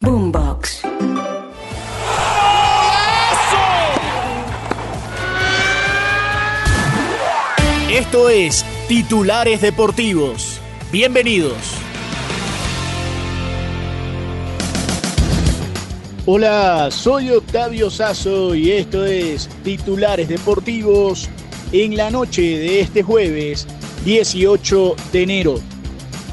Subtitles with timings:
[0.00, 0.82] Boombox.
[7.90, 10.60] Esto es Titulares Deportivos.
[10.92, 11.56] Bienvenidos.
[16.26, 21.28] Hola, soy Octavio Sazo y esto es Titulares Deportivos
[21.72, 23.66] en la noche de este jueves
[24.04, 25.77] 18 de enero.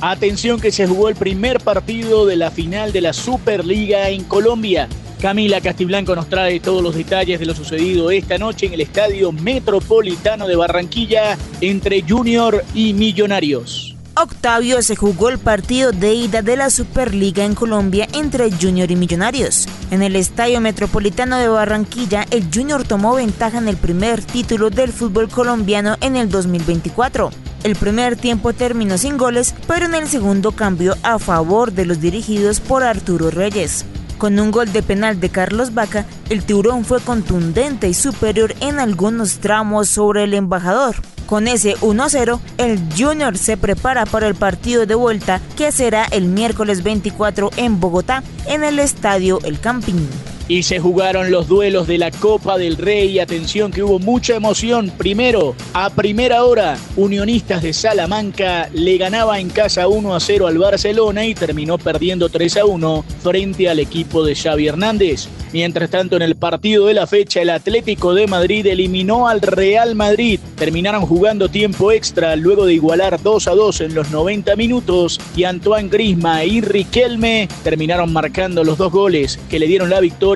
[0.00, 4.88] Atención que se jugó el primer partido de la final de la Superliga en Colombia.
[5.20, 9.32] Camila Castiblanco nos trae todos los detalles de lo sucedido esta noche en el Estadio
[9.32, 13.96] Metropolitano de Barranquilla entre Junior y Millonarios.
[14.18, 18.96] Octavio se jugó el partido de ida de la Superliga en Colombia entre Junior y
[18.96, 19.66] Millonarios.
[19.90, 24.92] En el Estadio Metropolitano de Barranquilla, el Junior tomó ventaja en el primer título del
[24.92, 27.30] fútbol colombiano en el 2024.
[27.66, 32.00] El primer tiempo terminó sin goles, pero en el segundo cambió a favor de los
[32.00, 33.84] dirigidos por Arturo Reyes.
[34.18, 38.78] Con un gol de penal de Carlos Vaca, el tiburón fue contundente y superior en
[38.78, 40.94] algunos tramos sobre el embajador.
[41.26, 46.26] Con ese 1-0, el Junior se prepara para el partido de vuelta que será el
[46.26, 50.08] miércoles 24 en Bogotá, en el estadio El Campín.
[50.48, 53.18] Y se jugaron los duelos de la Copa del Rey.
[53.18, 54.92] Atención que hubo mucha emoción.
[54.96, 60.58] Primero, a primera hora, Unionistas de Salamanca le ganaba en casa 1 a 0 al
[60.58, 65.28] Barcelona y terminó perdiendo 3 a 1 frente al equipo de Xavi Hernández.
[65.52, 69.94] Mientras tanto, en el partido de la fecha, el Atlético de Madrid eliminó al Real
[69.94, 70.38] Madrid.
[70.56, 75.44] Terminaron jugando tiempo extra luego de igualar 2 a 2 en los 90 minutos y
[75.44, 80.35] Antoine Grisma y Riquelme terminaron marcando los dos goles que le dieron la victoria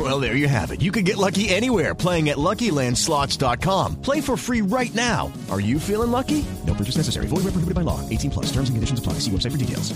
[0.00, 0.80] Well, there you have it.
[0.80, 4.00] You can get lucky anywhere playing at LuckyLandSlots.com.
[4.00, 5.30] Play for free right now.
[5.50, 6.42] Are you feeling lucky?
[6.66, 7.26] No purchase necessary.
[7.26, 8.00] Void where prohibited by law.
[8.08, 8.46] 18 plus.
[8.46, 9.14] Terms and conditions apply.
[9.20, 9.92] See website for details.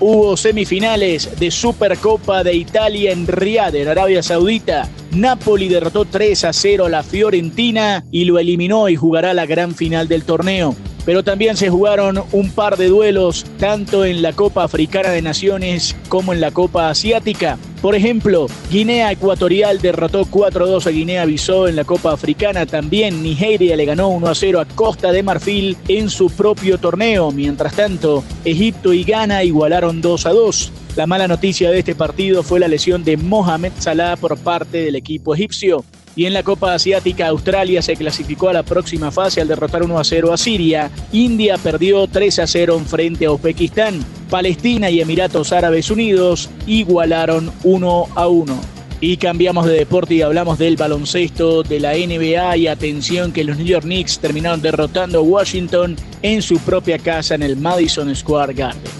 [0.00, 4.88] hubo semifinales de Supercopa de Italia en Riyadh, en Arabia Saudita.
[5.12, 9.74] Napoli derrotó 3 a 0 a la Fiorentina y lo eliminó y jugará la gran
[9.74, 10.74] final del torneo.
[11.10, 15.96] Pero también se jugaron un par de duelos tanto en la Copa Africana de Naciones
[16.08, 17.58] como en la Copa Asiática.
[17.82, 22.64] Por ejemplo, Guinea Ecuatorial derrotó 4-2 a Guinea-Bissau en la Copa Africana.
[22.64, 27.32] También Nigeria le ganó 1-0 a Costa de Marfil en su propio torneo.
[27.32, 30.70] Mientras tanto, Egipto y Ghana igualaron 2-2.
[30.94, 34.94] La mala noticia de este partido fue la lesión de Mohamed Salah por parte del
[34.94, 35.84] equipo egipcio.
[36.16, 39.98] Y en la Copa Asiática, Australia se clasificó a la próxima fase al derrotar 1
[39.98, 40.90] a 0 a Siria.
[41.12, 44.04] India perdió 3 a 0 en frente a Uzbekistán.
[44.28, 48.60] Palestina y Emiratos Árabes Unidos igualaron 1 a 1.
[49.02, 53.56] Y cambiamos de deporte y hablamos del baloncesto de la NBA y atención que los
[53.56, 58.52] New York Knicks terminaron derrotando a Washington en su propia casa en el Madison Square
[58.52, 58.99] Garden.